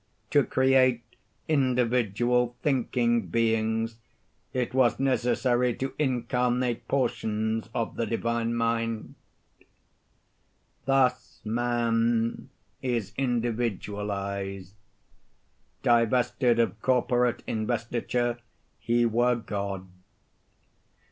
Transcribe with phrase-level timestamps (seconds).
[0.31, 1.03] To create
[1.47, 3.99] individual, thinking beings,
[4.51, 9.13] it was necessary to incarnate portions of the divine mind.
[10.85, 12.49] Thus man
[12.81, 14.73] is individualized.
[15.83, 18.39] Divested of corporate investiture,
[18.79, 19.85] he were God.